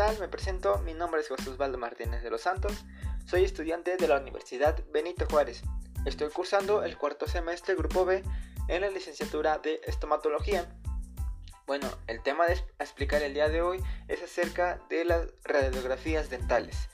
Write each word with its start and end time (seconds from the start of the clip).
Me 0.00 0.28
presento, 0.28 0.78
mi 0.78 0.94
nombre 0.94 1.20
es 1.20 1.28
José 1.28 1.50
Osvaldo 1.50 1.76
Martínez 1.76 2.22
de 2.22 2.30
los 2.30 2.40
Santos, 2.40 2.72
soy 3.26 3.44
estudiante 3.44 3.98
de 3.98 4.08
la 4.08 4.18
Universidad 4.18 4.82
Benito 4.90 5.26
Juárez. 5.28 5.62
Estoy 6.06 6.30
cursando 6.30 6.82
el 6.84 6.96
cuarto 6.96 7.28
semestre 7.28 7.74
Grupo 7.74 8.06
B 8.06 8.24
en 8.68 8.80
la 8.80 8.88
licenciatura 8.88 9.58
de 9.58 9.78
Estomatología. 9.84 10.74
Bueno, 11.66 11.86
el 12.06 12.22
tema 12.22 12.46
de 12.46 12.54
explicar 12.78 13.22
el 13.22 13.34
día 13.34 13.50
de 13.50 13.60
hoy 13.60 13.84
es 14.08 14.22
acerca 14.22 14.80
de 14.88 15.04
las 15.04 15.28
radiografías 15.44 16.30
dentales, 16.30 16.88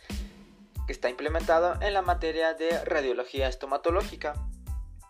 que 0.88 0.92
está 0.92 1.08
implementado 1.08 1.80
en 1.80 1.94
la 1.94 2.02
materia 2.02 2.54
de 2.54 2.84
radiología 2.84 3.46
estomatológica. 3.46 4.34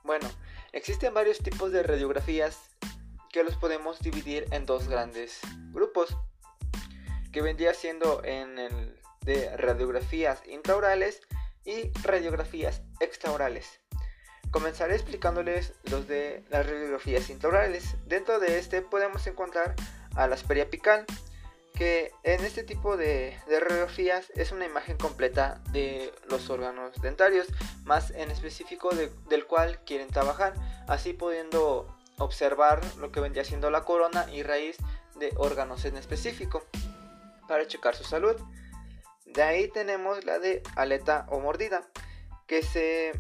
Bueno, 0.05 0.28
existen 0.73 1.15
varios 1.15 1.38
tipos 1.38 1.73
de 1.73 1.83
radiografías 1.83 2.77
que 3.33 3.42
los 3.42 3.56
podemos 3.56 4.01
dividir 4.01 4.47
en 4.51 4.66
dos 4.66 4.87
grandes 4.87 5.41
grupos, 5.73 6.15
que 7.36 7.42
vendría 7.42 7.74
siendo 7.74 8.24
en 8.24 8.58
el 8.58 8.98
de 9.20 9.54
radiografías 9.58 10.40
intraorales 10.48 11.20
y 11.66 11.90
radiografías 12.02 12.80
extraorales. 12.98 13.78
Comenzaré 14.50 14.95
explicándoles 14.95 15.74
los 15.84 16.09
de 16.09 16.46
las 16.48 16.64
radiografías 16.64 17.28
intraorales. 17.28 17.95
Dentro 18.06 18.40
de 18.40 18.59
este 18.59 18.80
podemos 18.80 19.26
encontrar 19.26 19.74
a 20.14 20.26
la 20.28 20.36
apical, 20.62 21.04
que 21.74 22.10
en 22.22 22.42
este 22.42 22.64
tipo 22.64 22.96
de, 22.96 23.37
radiografías 23.46 24.32
es 24.34 24.50
una 24.50 24.64
imagen 24.64 24.96
completa 24.96 25.60
de 25.73 26.14
los 26.30 26.48
órganos 26.48 26.98
dentarios, 27.02 27.48
más 27.84 28.12
en 28.12 28.30
específico 28.30 28.88
del 29.28 29.46
cual 29.46 29.78
quieren 29.84 30.09
trabajar, 30.09 30.54
así 30.88 31.12
pudiendo 31.12 31.95
observar 32.16 32.80
lo 32.96 33.12
que 33.12 33.20
vendría 33.20 33.45
siendo 33.45 33.71
la 33.71 33.84
corona 33.84 34.24
y 34.32 34.43
raíz 34.43 34.78
de 35.16 35.34
órganos 35.37 35.84
en 35.84 35.98
específico 35.98 36.65
para 37.47 37.66
checar 37.66 37.95
su 37.95 38.05
salud. 38.05 38.37
De 39.25 39.43
ahí 39.43 39.69
tenemos 39.69 40.25
la 40.25 40.39
de 40.39 40.63
aleta 40.77 41.27
o 41.30 41.41
mordida, 41.41 41.83
que 42.47 42.63
se 42.63 43.13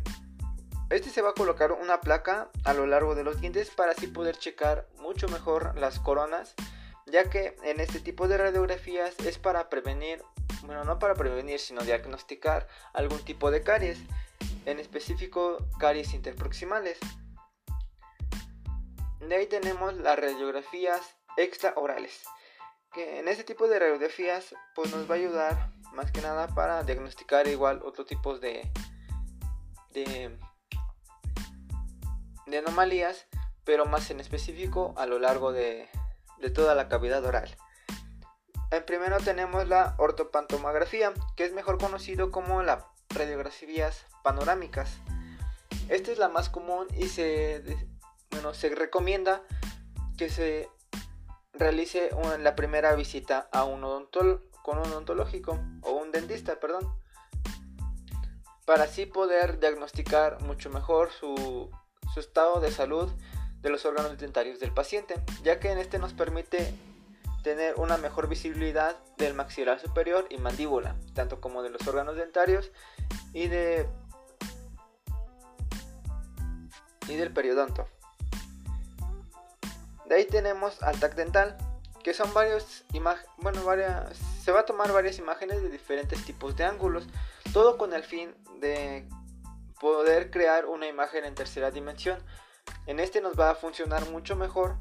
este 0.88 1.10
se 1.10 1.20
va 1.20 1.30
a 1.30 1.34
colocar 1.34 1.72
una 1.72 2.00
placa 2.00 2.48
a 2.64 2.72
lo 2.72 2.86
largo 2.86 3.16
de 3.16 3.24
los 3.24 3.40
dientes 3.40 3.70
para 3.70 3.90
así 3.90 4.06
poder 4.06 4.36
checar 4.36 4.86
mucho 5.00 5.26
mejor 5.28 5.76
las 5.76 5.98
coronas, 5.98 6.54
ya 7.06 7.28
que 7.28 7.56
en 7.64 7.80
este 7.80 7.98
tipo 7.98 8.28
de 8.28 8.38
radiografías 8.38 9.18
es 9.24 9.36
para 9.38 9.68
prevenir, 9.68 10.22
bueno, 10.62 10.84
no 10.84 11.00
para 11.00 11.14
prevenir, 11.14 11.58
sino 11.58 11.82
diagnosticar 11.82 12.68
algún 12.92 13.18
tipo 13.24 13.50
de 13.50 13.62
caries, 13.62 13.98
en 14.64 14.78
específico 14.78 15.58
caries 15.80 16.14
interproximales. 16.14 16.98
De 19.18 19.34
ahí 19.34 19.46
tenemos 19.48 19.92
las 19.94 20.16
radiografías 20.16 21.00
extraorales, 21.36 22.22
en 22.96 23.28
este 23.28 23.44
tipo 23.44 23.68
de 23.68 23.78
radiografías 23.78 24.54
pues 24.74 24.94
nos 24.94 25.08
va 25.10 25.14
a 25.14 25.18
ayudar 25.18 25.70
más 25.92 26.10
que 26.10 26.20
nada 26.20 26.48
para 26.48 26.82
diagnosticar 26.82 27.46
igual 27.48 27.80
otro 27.84 28.04
tipos 28.04 28.40
de, 28.40 28.70
de, 29.92 30.38
de 32.46 32.58
anomalías, 32.58 33.26
pero 33.64 33.86
más 33.86 34.10
en 34.10 34.20
específico 34.20 34.94
a 34.96 35.06
lo 35.06 35.18
largo 35.18 35.52
de, 35.52 35.88
de 36.38 36.50
toda 36.50 36.74
la 36.74 36.88
cavidad 36.88 37.24
oral. 37.24 37.56
En 38.70 38.84
primero 38.84 39.18
tenemos 39.20 39.66
la 39.68 39.94
ortopantomografía, 39.98 41.14
que 41.36 41.44
es 41.44 41.52
mejor 41.52 41.78
conocido 41.78 42.30
como 42.30 42.62
las 42.62 42.84
radiografías 43.10 44.04
panorámicas. 44.22 44.98
Esta 45.88 46.10
es 46.10 46.18
la 46.18 46.28
más 46.28 46.48
común 46.48 46.86
y 46.96 47.08
se 47.08 47.62
bueno, 48.30 48.52
se 48.52 48.68
recomienda 48.74 49.42
que 50.18 50.28
se 50.28 50.68
realice 51.58 52.10
la 52.40 52.54
primera 52.54 52.94
visita 52.94 53.48
a 53.52 53.64
un 53.64 53.80
con 54.62 54.78
un 54.78 54.86
odontológico 54.86 55.58
o 55.82 55.92
un 55.92 56.10
dentista, 56.12 56.58
perdón, 56.58 56.92
para 58.64 58.84
así 58.84 59.06
poder 59.06 59.60
diagnosticar 59.60 60.42
mucho 60.42 60.70
mejor 60.70 61.10
su, 61.12 61.70
su 62.12 62.20
estado 62.20 62.60
de 62.60 62.70
salud 62.70 63.10
de 63.62 63.70
los 63.70 63.84
órganos 63.84 64.18
dentarios 64.18 64.58
del 64.60 64.72
paciente, 64.72 65.14
ya 65.42 65.60
que 65.60 65.70
en 65.70 65.78
este 65.78 65.98
nos 65.98 66.12
permite 66.12 66.74
tener 67.42 67.76
una 67.76 67.96
mejor 67.96 68.28
visibilidad 68.28 68.96
del 69.18 69.34
maxilar 69.34 69.78
superior 69.80 70.26
y 70.30 70.38
mandíbula, 70.38 70.96
tanto 71.14 71.40
como 71.40 71.62
de 71.62 71.70
los 71.70 71.86
órganos 71.86 72.16
dentarios 72.16 72.72
y 73.32 73.46
de 73.46 73.88
y 77.08 77.14
del 77.14 77.32
periodonto. 77.32 77.86
De 80.08 80.14
ahí 80.14 80.24
tenemos 80.24 80.82
al 80.82 80.98
TAC 81.00 81.14
dental, 81.14 81.56
que 82.02 82.14
son 82.14 82.32
varios 82.32 82.84
bueno, 83.38 83.64
varias, 83.64 84.16
se 84.42 84.52
va 84.52 84.60
a 84.60 84.64
tomar 84.64 84.92
varias 84.92 85.18
imágenes 85.18 85.62
de 85.62 85.68
diferentes 85.68 86.24
tipos 86.24 86.56
de 86.56 86.64
ángulos, 86.64 87.08
todo 87.52 87.76
con 87.76 87.92
el 87.92 88.04
fin 88.04 88.32
de 88.60 89.08
poder 89.80 90.30
crear 90.30 90.66
una 90.66 90.86
imagen 90.86 91.24
en 91.24 91.34
tercera 91.34 91.70
dimensión. 91.70 92.18
En 92.86 93.00
este 93.00 93.20
nos 93.20 93.38
va 93.38 93.50
a 93.50 93.54
funcionar 93.56 94.08
mucho 94.10 94.36
mejor, 94.36 94.76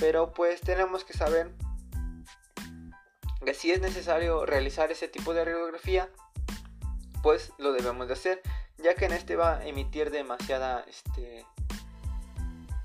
pero 0.00 0.32
pues 0.32 0.60
tenemos 0.60 1.04
que 1.04 1.12
saber 1.12 1.52
que 3.44 3.54
si 3.54 3.70
es 3.70 3.80
necesario 3.80 4.44
realizar 4.44 4.90
ese 4.90 5.06
tipo 5.06 5.34
de 5.34 5.44
radiografía, 5.44 6.08
pues 7.22 7.52
lo 7.58 7.72
debemos 7.72 8.08
de 8.08 8.14
hacer, 8.14 8.42
ya 8.78 8.94
que 8.94 9.04
en 9.04 9.12
este 9.12 9.36
va 9.36 9.58
a 9.58 9.66
emitir 9.66 10.10
demasiada 10.10 10.84
este, 10.88 11.46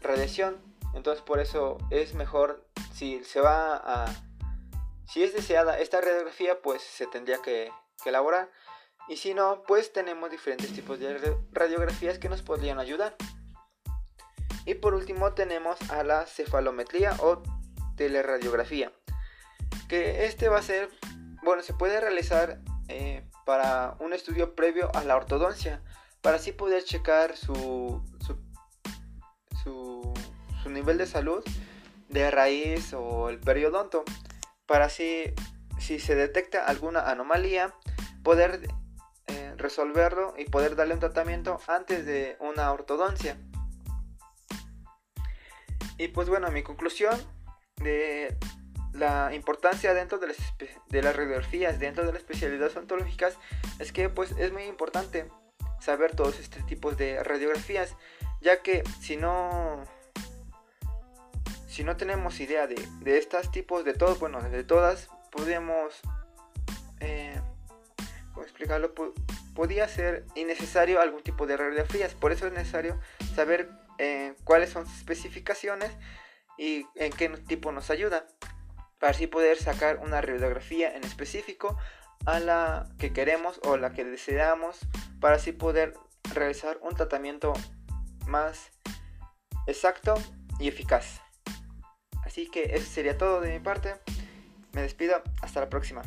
radiación 0.02 0.69
entonces 0.94 1.24
por 1.24 1.40
eso 1.40 1.78
es 1.90 2.14
mejor 2.14 2.66
si 2.94 3.24
se 3.24 3.42
va 3.42 3.76
a... 3.76 4.06
Si 5.06 5.24
es 5.24 5.34
deseada 5.34 5.80
esta 5.80 6.02
radiografía, 6.02 6.62
pues 6.62 6.84
se 6.84 7.08
tendría 7.08 7.42
que, 7.42 7.72
elaborar. 8.06 8.52
Y 9.08 9.18
si 9.18 9.34
no, 9.34 9.64
pues 9.68 9.92
tenemos 9.92 10.30
diferentes 10.30 10.72
tipos 10.72 11.00
de 11.00 11.36
radiografías 11.52 12.20
que 12.20 12.30
nos 12.30 12.44
podrían 12.44 12.80
ayudar. 12.80 13.16
Y 14.66 14.76
por 14.76 14.94
último 14.94 15.34
tenemos 15.34 15.80
a 15.90 16.04
la 16.04 16.28
cefalometría 16.28 17.16
o 17.22 17.42
teleradiografía. 17.96 18.92
Que 19.88 20.26
este 20.26 20.48
va 20.48 20.60
a 20.60 20.62
ser, 20.62 20.90
bueno, 21.44 21.64
se 21.64 21.74
puede 21.74 22.00
realizar 22.00 22.60
eh, 22.88 23.28
para 23.46 23.96
un 24.00 24.14
estudio 24.14 24.54
previo 24.54 24.92
a 24.94 25.04
la 25.04 25.16
ortodoncia. 25.16 25.82
Para 26.22 26.36
así 26.36 26.52
poder 26.52 26.84
checar 26.84 27.36
su, 27.36 28.04
su 28.06 28.09
su 30.64 30.70
nivel 30.70 30.98
de 30.98 31.08
salud 31.08 31.44
de 32.10 32.32
raíz 32.32 32.94
o 32.94 33.30
el 33.30 33.40
periodonto 33.40 34.04
para 34.66 34.86
así 34.86 35.34
si 35.80 36.00
se 36.00 36.16
detecta 36.16 36.66
alguna 36.66 37.10
anomalía 37.10 37.74
poder 38.24 38.68
eh, 39.28 39.54
resolverlo 39.58 40.34
y 40.38 40.46
poder 40.46 40.76
darle 40.76 40.96
un 40.96 41.00
tratamiento 41.00 41.60
antes 41.68 42.06
de 42.06 42.36
una 42.40 42.72
ortodoncia. 42.72 43.38
Y 45.98 46.10
pues 46.10 46.30
bueno 46.30 46.52
mi 46.52 46.64
conclusión 46.64 47.20
de 47.78 48.38
la 48.94 49.34
importancia 49.34 49.94
dentro 49.94 50.18
de 50.18 50.28
las, 50.28 50.38
de 50.90 51.02
las 51.02 51.16
radiografías 51.16 51.80
dentro 51.80 52.06
de 52.06 52.12
las 52.12 52.22
especialidades 52.22 52.76
odontológicas 52.76 53.38
es 53.78 53.92
que 53.92 54.10
pues 54.10 54.32
es 54.38 54.52
muy 54.52 54.64
importante 54.64 55.30
saber 55.80 56.16
todos 56.16 56.40
estos 56.40 56.66
tipos 56.66 56.98
de 56.98 57.24
radiografías 57.24 57.96
ya 58.42 58.62
que 58.62 58.84
si 59.00 59.16
no 59.16 59.84
si 61.80 61.86
no 61.86 61.96
tenemos 61.96 62.42
idea 62.42 62.68
de, 62.68 62.78
estos 63.06 63.52
tipos, 63.52 63.86
de 63.86 63.94
todos, 63.94 64.20
bueno, 64.20 64.42
de 64.42 64.66
todas, 64.66 65.08
podríamos, 65.32 66.02
eh, 67.00 67.40
¿cómo 68.34 68.44
explicarlo? 68.44 68.94
podía 69.56 69.88
ser 69.88 70.26
innecesario 70.36 71.00
algún 71.00 71.24
tipo 71.24 71.48
de 71.48 71.56
radiografías, 71.56 72.16
por 72.16 72.34
eso 72.34 72.48
es 72.48 72.52
necesario 72.52 73.00
saber 73.34 73.70
eh, 73.98 74.36
cuáles 74.44 74.72
son 74.72 74.88
sus 74.88 74.98
especificaciones 74.98 75.90
y 76.58 76.86
en 76.96 77.14
qué 77.14 77.30
tipo 77.30 77.72
nos 77.72 77.90
ayuda, 77.90 78.28
para 79.00 79.12
así 79.12 79.28
poder 79.28 79.56
sacar 79.56 80.00
una 80.00 80.20
radiografía 80.20 80.94
en 80.94 81.06
específico 81.06 81.78
a 82.26 82.42
la 82.42 82.90
que 82.98 83.14
queremos 83.14 83.62
o 83.64 83.78
la 83.78 83.94
que 83.94 84.04
deseamos, 84.04 84.80
para 85.22 85.38
así 85.38 85.54
poder 85.54 85.94
realizar 86.34 86.78
un 86.82 86.94
tratamiento 86.94 87.54
más 88.28 88.70
exacto 89.66 90.16
y 90.60 90.68
eficaz. 90.68 91.22
Así 92.30 92.46
que 92.46 92.76
eso 92.76 92.86
sería 92.86 93.18
todo 93.18 93.42
de 93.42 93.52
mi 93.52 93.60
parte. 93.60 93.96
Me 94.74 94.84
despido. 94.84 95.20
Hasta 95.42 95.62
la 95.62 95.68
próxima. 95.68 96.04